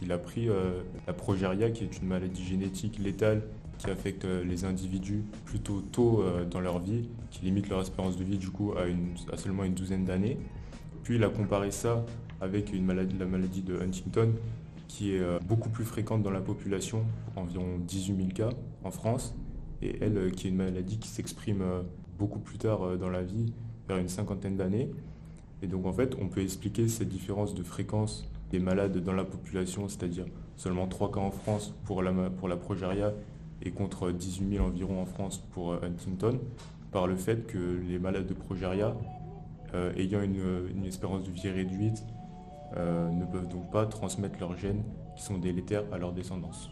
Il 0.00 0.12
a 0.12 0.18
pris 0.18 0.48
la 1.06 1.12
progéria, 1.12 1.70
qui 1.70 1.84
est 1.84 2.00
une 2.00 2.06
maladie 2.08 2.44
génétique 2.44 2.98
létale 2.98 3.42
qui 3.78 3.90
affecte 3.90 4.24
euh, 4.24 4.44
les 4.44 4.64
individus 4.64 5.24
plutôt 5.44 5.80
tôt 5.80 6.22
euh, 6.22 6.44
dans 6.44 6.60
leur 6.60 6.80
vie, 6.80 7.08
qui 7.30 7.44
limite 7.44 7.68
leur 7.68 7.80
espérance 7.80 8.16
de 8.16 8.24
vie 8.24 8.36
du 8.36 8.50
coup 8.50 8.72
à, 8.72 9.36
seulement 9.36 9.64
une 9.64 9.74
douzaine 9.74 10.04
d'années. 10.04 10.36
Puis 11.04 11.16
il 11.16 11.24
a 11.24 11.28
comparé 11.28 11.70
ça 11.70 12.04
avec 12.40 12.72
la 12.72 13.24
maladie 13.24 13.62
de 13.62 13.80
Huntington, 13.80 14.34
qui 14.88 15.14
est 15.14 15.20
euh, 15.20 15.38
beaucoup 15.46 15.70
plus 15.70 15.84
fréquente 15.84 16.22
dans 16.22 16.30
la 16.30 16.40
population, 16.40 17.04
environ 17.36 17.78
18 17.78 18.16
000 18.16 18.28
cas 18.30 18.50
en 18.84 18.90
France, 18.90 19.34
et 19.80 19.96
elle 20.00 20.32
qui 20.32 20.48
est 20.48 20.50
une 20.50 20.56
maladie 20.56 20.98
qui 20.98 21.08
s'exprime 21.08 21.62
beaucoup 22.18 22.40
plus 22.40 22.58
tard 22.58 22.98
dans 22.98 23.10
la 23.10 23.22
vie, 23.22 23.52
vers 23.88 23.98
une 23.98 24.08
cinquantaine 24.08 24.56
d'années. 24.56 24.90
Et 25.62 25.66
donc 25.66 25.86
en 25.86 25.92
fait, 25.92 26.14
on 26.20 26.28
peut 26.28 26.42
expliquer 26.42 26.88
cette 26.88 27.08
différence 27.08 27.54
de 27.54 27.62
fréquence 27.62 28.30
des 28.50 28.60
malades 28.60 28.98
dans 28.98 29.12
la 29.12 29.24
population, 29.24 29.88
c'est-à-dire 29.88 30.26
seulement 30.56 30.86
3 30.86 31.12
cas 31.12 31.20
en 31.20 31.30
France 31.30 31.74
pour 31.84 32.02
la, 32.02 32.12
pour 32.30 32.48
la 32.48 32.56
progéria 32.56 33.12
et 33.62 33.70
contre 33.70 34.10
18 34.10 34.56
000 34.56 34.64
environ 34.64 35.02
en 35.02 35.06
France 35.06 35.38
pour 35.52 35.72
euh, 35.72 35.80
Huntington, 35.82 36.40
par 36.92 37.06
le 37.06 37.16
fait 37.16 37.46
que 37.46 37.58
les 37.58 37.98
malades 37.98 38.26
de 38.26 38.34
progéria, 38.34 38.96
euh, 39.74 39.92
ayant 39.96 40.22
une, 40.22 40.84
espérance 40.86 41.24
de 41.24 41.30
vie 41.30 41.48
réduite, 41.48 42.04
euh, 42.76 43.10
ne 43.10 43.24
peuvent 43.24 43.48
donc 43.48 43.70
pas 43.70 43.86
transmettre 43.86 44.38
leurs 44.38 44.56
gènes 44.56 44.82
qui 45.16 45.22
sont 45.22 45.38
délétères 45.38 45.84
à 45.92 45.98
leur 45.98 46.12
descendance. 46.12 46.70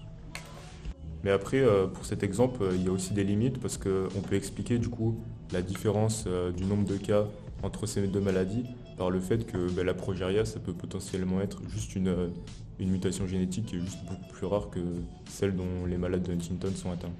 Mais 1.25 1.31
après, 1.31 1.65
pour 1.93 2.05
cet 2.05 2.23
exemple, 2.23 2.63
il 2.75 2.85
y 2.85 2.89
a 2.89 2.93
aussi 2.93 3.13
des 3.13 3.25
limites 3.25 3.59
parce 3.59 3.79
qu'on 3.79 4.21
peut 4.29 4.37
expliquer 4.37 4.79
du 4.79 4.89
coup 4.89 5.17
la 5.53 5.61
différence 5.61 6.27
du 6.57 6.65
nombre 6.65 6.85
de 6.85 6.97
cas 6.97 7.25
entre 7.63 7.87
ces 7.87 8.07
deux 8.07 8.21
maladies 8.21 8.65
par 8.97 9.11
le 9.11 9.19
fait 9.19 9.45
que 9.45 9.71
ben, 9.71 9.85
la 9.85 9.95
progéria, 9.95 10.45
ça 10.45 10.61
peut 10.61 10.73
potentiellement 10.73 11.41
être 11.41 11.61
juste 11.69 11.97
une, 11.97 12.31
une 12.79 12.91
mutation 12.91 13.27
génétique 13.27 13.67
qui 13.67 13.77
est 13.77 13.81
juste 13.81 13.99
beaucoup 14.09 14.33
plus 14.33 14.47
rare 14.47 14.71
que 14.71 14.81
celle 15.29 15.55
dont 15.55 15.87
les 15.87 15.97
malades 15.97 16.23
de 16.23 16.33
Huntington 16.33 16.73
sont 16.75 16.91
atteints. 16.91 17.13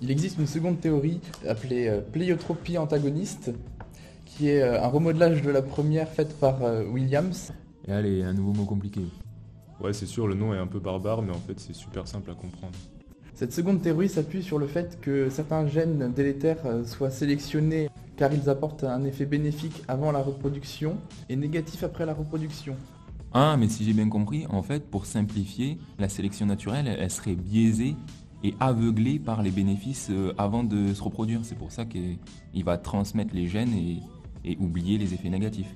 Il 0.00 0.10
existe 0.10 0.38
une 0.38 0.46
seconde 0.46 0.80
théorie 0.80 1.20
appelée 1.46 1.88
euh, 1.88 2.00
pléiotropie 2.00 2.78
antagoniste, 2.78 3.52
qui 4.24 4.48
est 4.48 4.62
euh, 4.62 4.82
un 4.82 4.86
remodelage 4.86 5.42
de 5.42 5.50
la 5.50 5.62
première 5.62 6.08
faite 6.08 6.38
par 6.38 6.62
euh, 6.62 6.84
Williams. 6.84 7.52
Et 7.86 7.92
allez, 7.92 8.22
un 8.22 8.32
nouveau 8.32 8.52
mot 8.52 8.64
compliqué. 8.64 9.00
Ouais, 9.80 9.92
c'est 9.92 10.06
sûr, 10.06 10.28
le 10.28 10.34
nom 10.34 10.54
est 10.54 10.58
un 10.58 10.66
peu 10.66 10.78
barbare, 10.78 11.22
mais 11.22 11.32
en 11.32 11.40
fait, 11.40 11.58
c'est 11.58 11.74
super 11.74 12.06
simple 12.06 12.30
à 12.30 12.34
comprendre. 12.34 12.76
Cette 13.38 13.52
seconde 13.52 13.80
théorie 13.80 14.08
s'appuie 14.08 14.42
sur 14.42 14.58
le 14.58 14.66
fait 14.66 14.98
que 15.00 15.30
certains 15.30 15.64
gènes 15.68 16.12
délétères 16.12 16.58
soient 16.84 17.12
sélectionnés 17.12 17.88
car 18.16 18.32
ils 18.32 18.50
apportent 18.50 18.82
un 18.82 19.04
effet 19.04 19.26
bénéfique 19.26 19.84
avant 19.86 20.10
la 20.10 20.18
reproduction 20.18 20.96
et 21.28 21.36
négatif 21.36 21.84
après 21.84 22.04
la 22.04 22.14
reproduction. 22.14 22.74
Ah, 23.32 23.56
mais 23.56 23.68
si 23.68 23.84
j'ai 23.84 23.92
bien 23.92 24.08
compris, 24.08 24.44
en 24.50 24.64
fait, 24.64 24.90
pour 24.90 25.06
simplifier, 25.06 25.78
la 26.00 26.08
sélection 26.08 26.46
naturelle, 26.46 26.88
elle, 26.88 27.10
serait 27.12 27.36
biaisée 27.36 27.94
est 28.42 28.56
aveuglé 28.58 29.20
par 29.20 29.44
les 29.44 29.52
bénéfices 29.52 30.08
euh, 30.10 30.32
avant 30.36 30.64
de 30.64 30.92
se 30.92 31.00
reproduire. 31.00 31.42
C'est 31.44 31.54
pour 31.54 31.70
ça 31.70 31.84
qu'il 31.84 32.18
va 32.64 32.76
transmettre 32.76 33.36
les 33.36 33.46
gènes 33.46 33.72
et, 33.72 34.02
et 34.44 34.56
oublier 34.58 34.98
les 34.98 35.14
effets 35.14 35.30
négatifs. 35.30 35.72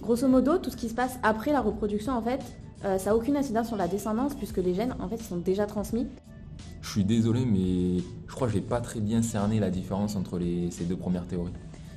Grosso 0.00 0.28
modo, 0.28 0.58
tout 0.58 0.70
ce 0.70 0.76
qui 0.76 0.88
se 0.88 0.94
passe 0.94 1.18
après 1.24 1.50
la 1.50 1.60
reproduction, 1.60 2.12
en 2.12 2.22
fait, 2.22 2.42
euh, 2.84 2.96
ça 2.98 3.10
n'a 3.10 3.16
aucune 3.16 3.36
incidence 3.36 3.66
sur 3.66 3.76
la 3.76 3.88
descendance 3.88 4.36
puisque 4.36 4.58
les 4.58 4.74
gènes, 4.74 4.94
en 5.00 5.08
fait, 5.08 5.20
sont 5.20 5.38
déjà 5.38 5.66
transmis. 5.66 6.06
Je 6.82 6.90
suis 6.90 7.04
désolé, 7.04 7.44
mais 7.44 8.02
je 8.28 8.34
crois 8.34 8.46
que 8.46 8.52
j'ai 8.52 8.60
pas 8.60 8.80
très 8.80 9.00
bien 9.00 9.22
cerné 9.22 9.58
la 9.58 9.70
différence 9.70 10.16
entre 10.16 10.38
ces 10.70 10.84
deux 10.84 10.96
premières 10.96 11.26
théories. 11.26 11.52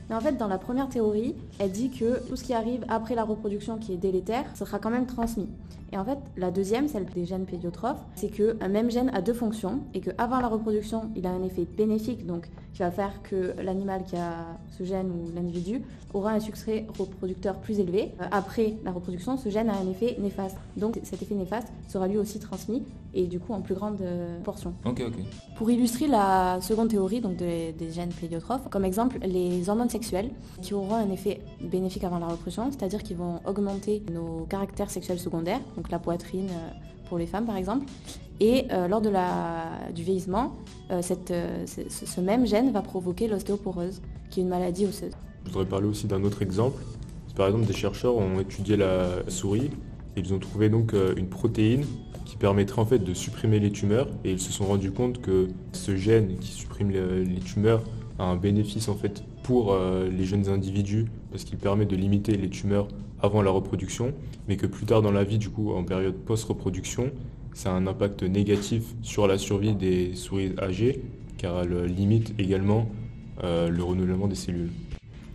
Mais 0.10 0.16
en 0.16 0.20
fait, 0.22 0.38
dans 0.38 0.48
la 0.48 0.58
première 0.58 0.90
théorie, 0.90 1.36
elle 1.60 1.72
dit 1.72 1.90
que 1.90 2.26
tout 2.28 2.36
ce 2.36 2.44
qui 2.44 2.54
arrive 2.54 2.86
après 2.88 3.16
la 3.16 3.24
reproduction 3.24 3.78
qui 3.78 3.94
est 3.94 3.98
délétère 3.98 4.46
sera 4.56 4.80
quand 4.80 4.90
même 4.90 5.06
transmis. 5.06 5.48
Et 5.94 5.98
en 5.98 6.04
fait, 6.04 6.18
la 6.36 6.52
deuxième, 6.52 6.88
celle 6.90 7.06
des 7.06 7.26
gènes 7.26 7.46
pédiotrophes, 7.46 8.04
c'est 8.16 8.28
qu'un 8.28 8.68
même 8.68 8.92
gène 8.92 9.10
a 9.14 9.22
deux 9.22 9.34
fonctions 9.34 9.80
et 9.94 10.02
qu'avant 10.02 10.40
la 10.42 10.48
reproduction, 10.50 11.10
il 11.16 11.26
a 11.26 11.30
un 11.30 11.44
effet 11.44 11.66
bénéfique, 11.78 12.26
donc 12.26 12.50
qui 12.74 12.80
va 12.80 12.92
faire 12.92 13.22
que 13.24 13.54
l'animal 13.64 14.04
qui 14.04 14.18
a 14.18 14.46
ce 14.78 14.84
gène 14.84 15.10
ou 15.10 15.34
l'individu 15.34 15.82
aura 16.14 16.32
un 16.32 16.40
succès 16.40 16.86
reproducteur 17.00 17.56
plus 17.56 17.80
élevé. 17.80 18.12
Euh, 18.22 18.26
Après 18.32 18.76
la 18.84 18.92
reproduction, 18.92 19.38
ce 19.38 19.50
gène 19.50 19.70
a 19.70 19.78
un 19.78 19.90
effet 19.90 20.18
néfaste. 20.20 20.58
Donc 20.76 21.00
cet 21.04 21.22
effet 21.22 21.36
néfaste 21.36 21.70
sera 21.88 22.08
lui 22.08 22.18
aussi 22.18 22.40
transmis 22.40 22.84
et 23.14 23.26
du 23.26 23.40
coup 23.40 23.54
en 23.54 23.62
plus 23.62 23.74
grande 23.74 24.00
euh, 24.02 24.40
portion. 24.42 24.74
Pour 25.56 25.72
illustrer 25.72 26.08
la 26.08 26.60
seconde 26.62 26.90
théorie 26.90 27.20
donc 27.22 27.36
des, 27.38 27.72
des 27.72 27.92
gènes 27.92 28.10
pléiotrophes, 28.10 28.70
comme 28.70 28.86
exemple 28.86 29.18
les 29.24 29.70
hormones 29.70 29.90
qui 30.62 30.74
auront 30.74 30.96
un 30.96 31.10
effet 31.12 31.42
bénéfique 31.62 32.04
avant 32.04 32.20
la 32.20 32.28
reproduction, 32.28 32.72
c'est-à-dire 32.72 33.04
qu'ils 33.04 33.18
vont 33.18 33.40
augmenter 33.46 34.04
nos 34.12 34.46
caractères 34.50 34.90
sexuels 34.90 35.20
secondaires, 35.20 35.62
donc 35.76 35.90
la 35.92 36.00
poitrine 36.00 36.50
euh, 36.50 36.70
pour 37.08 37.18
les 37.18 37.26
femmes 37.26 37.46
par 37.46 37.58
exemple, 37.58 37.86
et 38.40 38.66
euh, 38.72 38.88
lors 38.88 39.02
de 39.02 39.10
la, 39.10 39.66
du 39.94 40.04
vieillissement, 40.04 40.56
euh, 40.92 41.02
ce, 41.02 42.22
même 42.22 42.46
gène 42.46 42.72
va 42.72 42.82
provoquer 42.82 43.28
l'ostéoporose, 43.28 44.02
qui 44.30 44.40
est 44.40 44.44
une 44.44 44.50
maladie 44.50 44.86
osseuse. 44.86 45.14
Je 45.46 45.52
voudrais 45.52 45.66
parler 45.66 45.88
aussi 45.88 46.08
d'un 46.08 46.24
autre 46.24 46.42
exemple. 46.42 46.82
Par 47.36 47.48
exemple, 47.48 47.66
des 47.66 47.74
chercheurs 47.74 48.18
ont 48.18 48.40
étudié 48.40 48.78
la 48.78 49.30
souris 49.30 49.70
et 50.16 50.20
ils 50.20 50.34
ont 50.34 50.40
trouvé 50.40 50.70
donc 50.70 50.96
une 51.16 51.30
protéine 51.30 51.86
qui 52.26 52.36
permettrait 52.36 52.82
en 52.82 52.86
fait 52.86 52.98
de 52.98 53.14
supprimer 53.14 53.60
les 53.60 53.72
tumeurs 53.72 54.08
et 54.24 54.32
ils 54.32 54.40
se 54.40 54.52
sont 54.52 54.66
rendus 54.66 54.92
compte 54.92 55.22
que 55.22 55.48
ce 55.72 55.96
gène 55.96 56.36
qui 56.40 56.48
supprime 56.48 56.90
les 56.90 57.40
tumeurs 57.40 57.84
un 58.20 58.36
bénéfice 58.36 58.90
en 58.90 58.96
fait 58.96 59.24
pour 59.44 59.74
euh, 59.74 60.10
les 60.10 60.26
jeunes 60.26 60.50
individus 60.50 61.06
parce 61.32 61.44
qu'il 61.44 61.58
permet 61.58 61.86
de 61.86 61.96
limiter 61.96 62.36
les 62.36 62.50
tumeurs 62.50 62.88
avant 63.22 63.42
la 63.42 63.52
reproduction, 63.52 64.14
mais 64.48 64.58
que 64.58 64.68
plus 64.68 64.86
tard 64.86 65.02
dans 65.02 65.12
la 65.12 65.24
vie, 65.24 65.38
du 65.38 65.50
coup, 65.50 65.72
en 65.72 65.84
période 65.84 66.16
post-reproduction, 66.16 67.12
ça 67.54 67.72
a 67.72 67.74
un 67.74 67.88
impact 67.88 68.24
négatif 68.24 68.84
sur 69.02 69.28
la 69.28 69.38
survie 69.38 69.74
des 69.74 70.14
souris 70.16 70.54
âgées 70.60 71.02
car 71.38 71.62
elle 71.62 71.86
limite 71.86 72.34
également 72.40 72.88
euh, 73.44 73.70
le 73.70 73.84
renouvellement 73.84 74.28
des 74.28 74.36
cellules. 74.36 74.72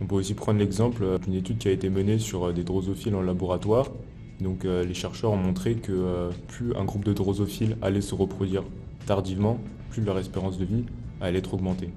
On 0.01 0.05
peut 0.05 0.15
aussi 0.15 0.33
prendre 0.33 0.59
l'exemple 0.59 1.03
euh, 1.03 1.17
d'une 1.17 1.33
étude 1.33 1.57
qui 1.57 1.67
a 1.67 1.71
été 1.71 1.89
menée 1.89 2.19
sur 2.19 2.45
euh, 2.45 2.53
des 2.53 2.63
drosophiles 2.63 3.15
en 3.15 3.21
laboratoire. 3.21 3.87
Donc 4.41 4.65
euh, 4.65 4.83
les 4.83 4.93
chercheurs 4.93 5.31
ont 5.31 5.37
montré 5.37 5.75
que 5.75 5.91
euh, 5.91 6.29
plus 6.47 6.75
un 6.75 6.83
groupe 6.83 7.05
de 7.05 7.13
drosophiles 7.13 7.77
allait 7.81 8.01
se 8.01 8.15
reproduire 8.15 8.63
tardivement, 9.05 9.59
plus 9.89 10.03
leur 10.03 10.17
espérance 10.17 10.57
de 10.57 10.65
vie 10.65 10.83
allait 11.21 11.39
être 11.39 11.53
augmentée. 11.53 11.89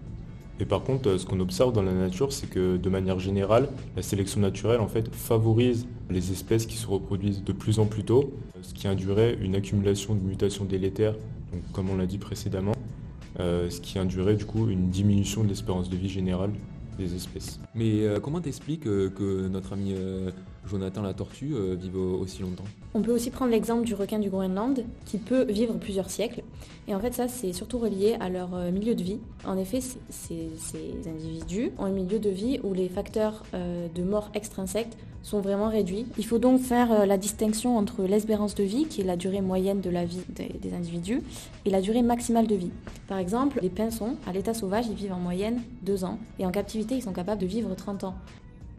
Et 0.58 0.64
par 0.64 0.82
contre, 0.82 1.08
euh, 1.10 1.18
ce 1.18 1.26
qu'on 1.26 1.40
observe 1.40 1.72
dans 1.72 1.82
la 1.82 1.92
nature, 1.92 2.32
c'est 2.32 2.48
que 2.48 2.76
de 2.76 2.88
manière 2.88 3.18
générale, 3.18 3.68
la 3.94 4.02
sélection 4.02 4.40
naturelle 4.40 4.80
en 4.80 4.88
fait 4.88 5.12
favorise 5.14 5.86
les 6.10 6.32
espèces 6.32 6.66
qui 6.66 6.76
se 6.76 6.86
reproduisent 6.86 7.44
de 7.44 7.52
plus 7.52 7.78
en 7.78 7.84
plus 7.86 8.04
tôt, 8.04 8.32
ce 8.62 8.72
qui 8.72 8.88
induirait 8.88 9.36
une 9.42 9.54
accumulation 9.54 10.14
de 10.14 10.20
mutations 10.20 10.64
délétères, 10.64 11.12
donc 11.52 11.62
comme 11.72 11.90
on 11.90 11.96
l'a 11.96 12.06
dit 12.06 12.18
précédemment, 12.18 12.72
euh, 13.38 13.68
ce 13.68 13.80
qui 13.82 13.98
induirait 13.98 14.36
du 14.36 14.46
coup 14.46 14.68
une 14.68 14.88
diminution 14.88 15.44
de 15.44 15.48
l'espérance 15.48 15.90
de 15.90 15.96
vie 15.96 16.08
générale 16.08 16.50
des 16.98 17.14
espèces. 17.14 17.60
Mais 17.74 18.04
euh, 18.06 18.18
comment 18.20 18.40
t'expliques 18.40 18.86
euh, 18.86 19.10
que 19.10 19.48
notre 19.48 19.74
ami 19.74 19.92
euh, 19.94 20.30
Jonathan 20.66 21.02
la 21.02 21.12
tortue 21.12 21.52
euh, 21.54 21.76
vive 21.78 21.94
au- 21.98 22.16
aussi 22.20 22.40
longtemps? 22.40 22.64
On 22.94 23.02
peut 23.02 23.12
aussi 23.12 23.28
prendre 23.28 23.50
l'exemple 23.50 23.84
du 23.84 23.94
requin 23.94 24.18
du 24.18 24.30
Groenland 24.30 24.82
qui 25.04 25.18
peut 25.18 25.44
vivre 25.44 25.74
plusieurs 25.74 26.08
siècles. 26.08 26.42
Et 26.88 26.94
en 26.94 27.00
fait, 27.00 27.14
ça, 27.14 27.26
c'est 27.26 27.52
surtout 27.52 27.78
relié 27.78 28.16
à 28.20 28.28
leur 28.28 28.54
euh, 28.54 28.70
milieu 28.70 28.94
de 28.94 29.02
vie. 29.02 29.18
En 29.44 29.58
effet, 29.58 29.80
ces, 29.80 30.48
individus 31.06 31.72
ont 31.78 31.84
un 31.84 31.90
milieu 31.90 32.18
de 32.18 32.30
vie 32.30 32.60
où 32.62 32.74
les 32.74 32.88
facteurs 32.88 33.42
euh, 33.54 33.88
de 33.92 34.02
mort 34.04 34.30
extrinsèques 34.34 34.96
sont 35.22 35.40
vraiment 35.40 35.68
réduits. 35.68 36.06
Il 36.16 36.24
faut 36.24 36.38
donc 36.38 36.60
faire 36.60 36.92
euh, 36.92 37.06
la 37.06 37.18
distinction 37.18 37.76
entre 37.76 38.04
l'espérance 38.04 38.54
de 38.54 38.62
vie, 38.62 38.86
qui 38.86 39.00
est 39.00 39.04
la 39.04 39.16
durée 39.16 39.40
moyenne 39.40 39.80
de 39.80 39.90
la 39.90 40.04
vie 40.04 40.22
des, 40.28 40.54
des 40.60 40.74
individus, 40.74 41.22
et 41.64 41.70
la 41.70 41.80
durée 41.80 42.02
maximale 42.02 42.46
de 42.46 42.54
vie. 42.54 42.70
Par 43.08 43.18
exemple, 43.18 43.58
les 43.62 43.70
pinsons, 43.70 44.16
à 44.24 44.32
l'état 44.32 44.54
sauvage, 44.54 44.86
ils 44.88 44.94
vivent 44.94 45.12
en 45.14 45.18
moyenne 45.18 45.62
2 45.82 46.04
ans, 46.04 46.20
et 46.38 46.46
en 46.46 46.52
captivité, 46.52 46.94
ils 46.94 47.02
sont 47.02 47.12
capables 47.12 47.40
de 47.40 47.46
vivre 47.46 47.74
30 47.74 48.04
ans. 48.04 48.14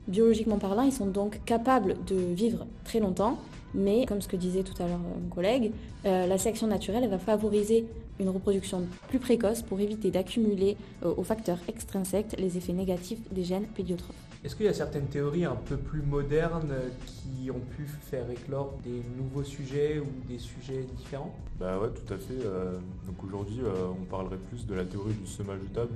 Biologiquement 0.08 0.58
parlant, 0.58 0.84
ils 0.84 0.94
sont 0.94 1.08
donc 1.08 1.42
capables 1.44 1.98
de 2.08 2.16
vivre 2.16 2.66
très 2.86 3.02
longtemps, 3.02 3.38
mais 3.74 4.06
comme 4.06 4.22
ce 4.22 4.28
que 4.28 4.36
disait 4.38 4.64
tout 4.64 4.82
à 4.82 4.88
l'heure 4.88 5.00
euh, 5.00 5.20
mon 5.22 5.30
collègue, 5.30 5.72
euh, 6.06 6.28
la 6.28 6.38
sélection 6.38 6.68
naturelle 6.68 7.04
elle 7.04 7.10
va 7.10 7.20
favoriser 7.20 7.86
une 8.20 8.30
reproduction 8.30 8.84
plus 9.10 9.20
précoce 9.20 9.62
pour 9.62 9.80
éviter 9.80 10.10
d'accumuler 10.12 10.78
euh, 11.06 11.14
aux 11.16 11.24
facteurs 11.24 11.60
extrinsèques 11.68 12.36
les 12.38 12.58
effets 12.58 12.74
négatifs 12.74 13.20
des 13.32 13.44
gènes 13.44 13.66
pédiotrophes. 13.68 14.16
Est-ce 14.44 14.56
qu'il 14.56 14.66
y 14.66 14.70
a 14.70 14.74
certaines 14.74 15.08
théories 15.08 15.46
un 15.46 15.56
peu 15.56 15.78
plus 15.78 16.02
modernes 16.02 16.74
qui 17.06 17.50
ont 17.52 17.60
pu 17.76 17.86
faire 18.02 18.30
éclore 18.30 18.74
des 18.84 19.02
nouveaux 19.18 19.44
sujets 19.44 20.00
ou 20.00 20.06
des 20.32 20.38
sujets 20.40 20.86
différents? 20.96 21.36
Bah 21.60 21.78
ouais, 21.80 21.90
tout 21.90 22.14
à 22.14 22.18
fait. 22.18 22.46
euh, 22.46 22.78
donc 23.08 23.24
aujourd'hui, 23.26 23.60
euh, 23.64 23.88
on 24.00 24.06
parlerait 24.06 24.38
plus 24.38 24.66
de 24.66 24.76
la 24.76 24.86
théorie 24.86 25.14
du 25.14 25.26
semage 25.28 25.60
jetable, 25.68 25.94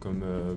comme, 0.00 0.22
euh, 0.22 0.54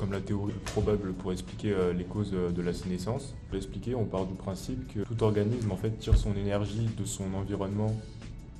comme 0.00 0.12
la 0.12 0.20
théorie 0.22 0.54
probable 0.64 1.12
pour 1.12 1.30
expliquer 1.30 1.72
euh, 1.72 1.92
les 1.92 2.04
causes 2.04 2.30
euh, 2.32 2.50
de 2.50 2.62
la 2.62 2.72
sénescence. 2.72 3.34
Pour 3.48 3.58
expliquer, 3.58 3.94
on 3.94 4.06
part 4.06 4.24
du 4.24 4.32
principe 4.32 4.90
que 4.94 5.00
tout 5.00 5.22
organisme 5.22 5.70
en 5.70 5.76
fait 5.76 5.90
tire 5.98 6.16
son 6.16 6.34
énergie 6.36 6.88
de 6.96 7.04
son 7.04 7.34
environnement, 7.34 7.94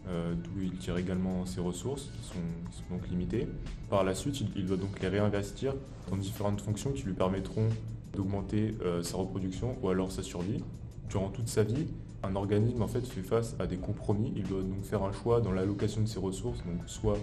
euh, 0.08 0.34
d'où 0.34 0.62
il 0.62 0.76
tire 0.76 0.98
également 0.98 1.46
ses 1.46 1.62
ressources, 1.62 2.10
qui 2.20 2.28
sont, 2.28 2.94
donc 2.94 3.08
limitées. 3.08 3.48
Par 3.88 4.04
la 4.04 4.14
suite, 4.14 4.38
il, 4.54 4.66
doit 4.66 4.76
donc 4.76 5.00
les 5.00 5.08
réinvestir 5.08 5.74
dans 6.10 6.16
différentes 6.18 6.60
fonctions 6.60 6.92
qui 6.92 7.04
lui 7.04 7.14
permettront 7.14 7.70
d'augmenter 8.14 8.74
sa 9.02 9.16
reproduction 9.16 9.76
ou 9.82 9.88
alors 9.88 10.12
sa 10.12 10.22
survie. 10.22 10.62
Durant 11.08 11.28
toute 11.28 11.48
sa 11.48 11.62
vie, 11.62 11.86
un 12.22 12.36
organisme 12.36 12.82
en 12.82 12.88
fait 12.88 13.06
fait 13.06 13.22
face 13.22 13.56
à 13.58 13.66
des 13.66 13.76
compromis. 13.76 14.32
Il 14.36 14.42
doit 14.42 14.62
donc 14.62 14.84
faire 14.84 15.04
un 15.04 15.12
choix 15.12 15.40
dans 15.40 15.52
l'allocation 15.52 16.02
de 16.02 16.06
ses 16.06 16.18
ressources, 16.18 16.58
donc 16.58 16.82
soit 16.86 17.18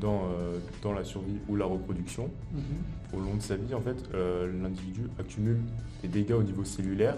dans, 0.00 0.24
euh, 0.24 0.58
dans 0.82 0.92
la 0.92 1.04
survie 1.04 1.38
ou 1.48 1.56
la 1.56 1.66
reproduction. 1.66 2.30
Au 3.12 3.20
long 3.20 3.34
de 3.36 3.42
sa 3.42 3.56
vie, 3.56 3.74
en 3.74 3.80
fait, 3.80 3.96
euh, 4.14 4.50
l'individu 4.62 5.02
accumule 5.18 5.60
des 6.02 6.08
dégâts 6.08 6.32
au 6.32 6.42
niveau 6.42 6.64
cellulaire 6.64 7.16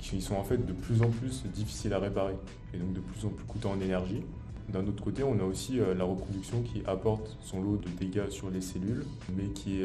qui 0.00 0.20
sont 0.20 0.34
en 0.34 0.44
fait 0.44 0.64
de 0.64 0.72
plus 0.72 1.02
en 1.02 1.08
plus 1.08 1.44
difficiles 1.46 1.92
à 1.94 1.98
réparer 1.98 2.34
et 2.74 2.78
donc 2.78 2.92
de 2.92 3.00
plus 3.00 3.24
en 3.24 3.30
plus 3.30 3.44
coûteux 3.44 3.68
en 3.68 3.80
énergie. 3.80 4.22
D'un 4.68 4.86
autre 4.86 5.02
côté, 5.02 5.22
on 5.22 5.38
a 5.38 5.44
aussi 5.44 5.78
euh, 5.78 5.94
la 5.94 6.04
reproduction 6.04 6.62
qui 6.62 6.82
apporte 6.86 7.36
son 7.42 7.62
lot 7.62 7.76
de 7.76 7.88
dégâts 7.88 8.28
sur 8.30 8.50
les 8.50 8.60
cellules, 8.60 9.04
mais 9.36 9.44
qui, 9.48 9.82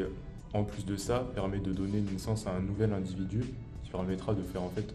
en 0.54 0.64
plus 0.64 0.84
de 0.84 0.96
ça, 0.96 1.26
permet 1.34 1.58
de 1.58 1.72
donner 1.72 2.00
naissance 2.00 2.46
à 2.46 2.54
un 2.54 2.60
nouvel 2.60 2.92
individu 2.92 3.42
qui 3.84 3.90
permettra 3.90 4.34
de 4.34 4.42
faire 4.42 4.62
en 4.62 4.70
fait 4.70 4.94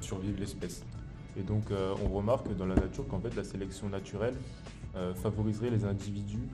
survivre 0.00 0.38
l'espèce. 0.38 0.82
Et 1.38 1.42
donc, 1.42 1.64
on 2.04 2.08
remarque 2.08 2.54
dans 2.56 2.66
la 2.66 2.74
nature 2.74 3.06
qu'en 3.06 3.20
fait, 3.20 3.34
la 3.36 3.44
sélection 3.44 3.88
naturelle 3.88 4.34
favoriserait 5.14 5.70
les 5.70 5.84
individus 5.84 6.48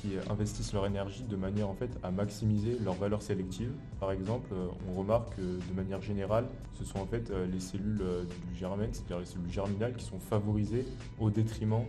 qui 0.00 0.12
investissent 0.30 0.72
leur 0.72 0.86
énergie 0.86 1.22
de 1.24 1.36
manière 1.36 1.68
en 1.68 1.74
fait 1.74 1.90
à 2.02 2.10
maximiser 2.10 2.78
leur 2.84 2.94
valeur 2.94 3.22
sélective. 3.22 3.70
Par 4.00 4.12
exemple, 4.12 4.48
euh, 4.52 4.66
on 4.88 4.94
remarque 4.98 5.36
que 5.36 5.40
de 5.42 5.74
manière 5.74 6.00
générale, 6.02 6.46
ce 6.74 6.84
sont 6.84 6.98
en 6.98 7.06
fait 7.06 7.30
euh, 7.30 7.46
les 7.46 7.60
cellules 7.60 8.00
euh, 8.02 8.24
du 8.24 8.58
germen, 8.58 8.88
c'est-à-dire 8.92 9.18
les 9.20 9.26
cellules 9.26 9.52
germinales, 9.52 9.94
qui 9.96 10.04
sont 10.04 10.18
favorisées 10.18 10.84
au 11.18 11.30
détriment 11.30 11.84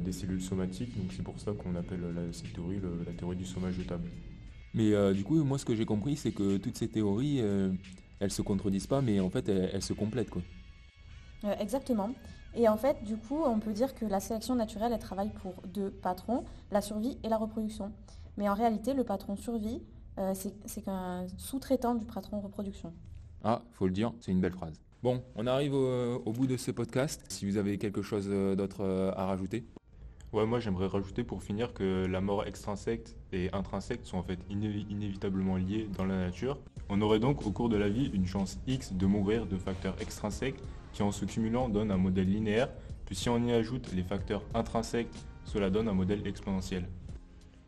des 0.00 0.12
cellules 0.12 0.40
somatiques. 0.40 0.96
Donc 0.96 1.12
c'est 1.14 1.22
pour 1.22 1.38
ça 1.38 1.52
qu'on 1.52 1.74
appelle 1.74 2.00
la- 2.00 2.32
cette 2.32 2.50
théorie 2.54 2.78
le- 2.80 3.04
la 3.04 3.12
théorie 3.12 3.36
du 3.36 3.44
sommage 3.44 3.74
jetable. 3.74 4.08
Mais 4.72 4.94
euh, 4.94 5.12
du 5.12 5.22
coup, 5.22 5.42
moi, 5.44 5.58
ce 5.58 5.66
que 5.66 5.74
j'ai 5.74 5.84
compris, 5.84 6.16
c'est 6.16 6.32
que 6.32 6.56
toutes 6.56 6.78
ces 6.78 6.88
théories, 6.88 7.40
euh, 7.42 7.70
elles 8.18 8.30
se 8.30 8.40
contredisent 8.40 8.86
pas, 8.86 9.02
mais 9.02 9.20
en 9.20 9.28
fait, 9.28 9.46
elles, 9.50 9.68
elles 9.74 9.82
se 9.82 9.92
complètent, 9.92 10.30
quoi. 10.30 10.40
Euh, 11.44 11.54
exactement. 11.60 12.10
Et 12.56 12.68
en 12.68 12.76
fait, 12.78 13.04
du 13.04 13.16
coup, 13.16 13.38
on 13.44 13.58
peut 13.60 13.72
dire 13.72 13.94
que 13.94 14.06
la 14.06 14.18
sélection 14.18 14.54
naturelle, 14.54 14.92
elle 14.92 14.98
travaille 14.98 15.28
pour 15.42 15.52
deux 15.74 15.90
patrons, 15.90 16.44
la 16.72 16.80
survie 16.80 17.18
et 17.22 17.28
la 17.28 17.36
reproduction. 17.36 17.92
Mais 18.38 18.48
en 18.48 18.54
réalité, 18.54 18.94
le 18.94 19.04
patron 19.04 19.36
survie, 19.36 19.82
euh, 20.18 20.32
c'est 20.34 20.54
c'est 20.64 20.82
qu'un 20.82 21.26
sous-traitant 21.36 21.94
du 21.94 22.06
patron 22.06 22.40
reproduction. 22.40 22.92
Ah, 23.44 23.62
faut 23.72 23.86
le 23.86 23.92
dire, 23.92 24.12
c'est 24.20 24.32
une 24.32 24.40
belle 24.40 24.52
phrase. 24.54 24.80
Bon, 25.02 25.22
on 25.36 25.46
arrive 25.46 25.74
au, 25.74 26.16
au 26.24 26.32
bout 26.32 26.46
de 26.46 26.56
ce 26.56 26.70
podcast. 26.70 27.22
Si 27.28 27.44
vous 27.48 27.58
avez 27.58 27.76
quelque 27.76 28.00
chose 28.02 28.26
euh, 28.30 28.56
d'autre 28.56 28.80
euh, 28.80 29.12
à 29.14 29.26
rajouter. 29.26 29.64
Ouais, 30.32 30.44
moi 30.46 30.58
j'aimerais 30.58 30.86
rajouter 30.86 31.24
pour 31.24 31.42
finir 31.42 31.72
que 31.72 32.06
la 32.06 32.20
mort 32.20 32.44
extrinsèque 32.46 33.14
et 33.32 33.50
intrinsèque 33.52 34.00
sont 34.04 34.18
en 34.18 34.22
fait 34.22 34.38
iné- 34.50 34.84
inévitablement 34.90 35.56
liées 35.56 35.88
dans 35.96 36.04
la 36.04 36.16
nature. 36.16 36.58
On 36.88 37.00
aurait 37.00 37.20
donc 37.20 37.46
au 37.46 37.50
cours 37.52 37.68
de 37.68 37.76
la 37.76 37.88
vie 37.88 38.10
une 38.12 38.26
chance 38.26 38.58
X 38.66 38.92
de 38.92 39.06
mourir 39.06 39.46
de 39.46 39.56
facteurs 39.56 39.94
extrinsèques 40.00 40.60
qui 40.96 41.02
en 41.02 41.12
se 41.12 41.26
cumulant 41.26 41.68
donnent 41.68 41.90
un 41.90 41.98
modèle 41.98 42.30
linéaire. 42.30 42.70
Puis 43.04 43.14
si 43.14 43.28
on 43.28 43.36
y 43.44 43.52
ajoute 43.52 43.92
les 43.92 44.02
facteurs 44.02 44.42
intrinsèques 44.54 45.14
Cela 45.44 45.68
donne 45.68 45.88
un 45.88 45.92
modèle 45.92 46.26
exponentiel. 46.26 46.88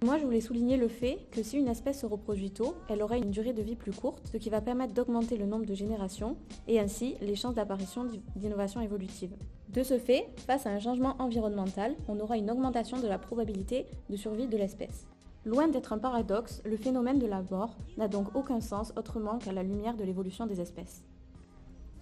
Moi, 0.02 0.16
je 0.16 0.24
voulais 0.24 0.40
souligner 0.40 0.76
le 0.76 0.88
fait 0.88 1.18
que 1.30 1.42
si 1.42 1.58
une 1.58 1.68
espèce 1.68 2.00
se 2.00 2.06
reproduit 2.06 2.50
tôt, 2.50 2.74
elle 2.88 3.02
aura 3.02 3.18
une 3.18 3.30
durée 3.30 3.52
de 3.52 3.60
vie 3.60 3.76
plus 3.76 3.92
courte, 3.92 4.26
ce 4.32 4.38
qui 4.38 4.48
va 4.48 4.60
permettre 4.62 4.94
d'augmenter 4.94 5.36
le 5.36 5.44
nombre 5.44 5.66
de 5.66 5.74
générations 5.74 6.36
et 6.68 6.80
ainsi 6.80 7.16
les 7.20 7.36
chances 7.36 7.54
d'apparition 7.54 8.06
d'innovations 8.34 8.80
évolutives. 8.80 9.34
De 9.68 9.82
ce 9.82 9.98
fait, 9.98 10.26
face 10.46 10.66
à 10.66 10.70
un 10.70 10.80
changement 10.80 11.14
environnemental, 11.18 11.94
on 12.08 12.18
aura 12.20 12.38
une 12.38 12.50
augmentation 12.50 12.98
de 12.98 13.08
la 13.08 13.18
probabilité 13.18 13.86
de 14.08 14.16
survie 14.16 14.46
de 14.46 14.56
l'espèce. 14.56 15.06
Loin 15.44 15.68
d'être 15.68 15.92
un 15.92 15.98
paradoxe, 15.98 16.62
le 16.64 16.78
phénomène 16.78 17.18
de 17.18 17.26
la 17.26 17.42
mort 17.50 17.76
n'a 17.98 18.08
donc 18.08 18.34
aucun 18.34 18.60
sens 18.60 18.92
autrement 18.96 19.38
qu'à 19.38 19.52
la 19.52 19.62
lumière 19.62 19.96
de 19.96 20.04
l'évolution 20.04 20.46
des 20.46 20.60
espèces. 20.60 21.02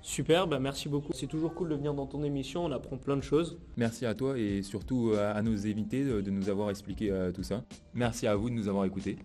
Super, 0.06 0.46
bah 0.46 0.60
merci 0.60 0.88
beaucoup. 0.88 1.12
C'est 1.14 1.26
toujours 1.26 1.52
cool 1.52 1.70
de 1.70 1.74
venir 1.74 1.92
dans 1.92 2.06
ton 2.06 2.22
émission, 2.22 2.64
on 2.64 2.70
apprend 2.70 2.96
plein 2.96 3.16
de 3.16 3.24
choses. 3.24 3.58
Merci 3.76 4.06
à 4.06 4.14
toi 4.14 4.38
et 4.38 4.62
surtout 4.62 5.10
euh, 5.10 5.34
à 5.34 5.42
nos 5.42 5.66
invités 5.66 6.04
de 6.04 6.30
nous 6.30 6.48
avoir 6.48 6.70
expliqué 6.70 7.10
euh, 7.10 7.32
tout 7.32 7.42
ça. 7.42 7.64
Merci 7.92 8.28
à 8.28 8.36
vous 8.36 8.48
de 8.48 8.54
nous 8.54 8.68
avoir 8.68 8.84
écoutés. 8.84 9.18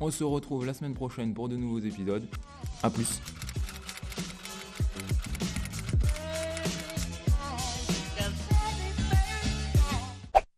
On 0.00 0.12
se 0.12 0.22
retrouve 0.22 0.64
la 0.64 0.74
semaine 0.74 0.94
prochaine 0.94 1.34
pour 1.34 1.48
de 1.48 1.56
nouveaux 1.56 1.80
épisodes. 1.80 2.22
A 2.84 2.88
plus 2.88 3.20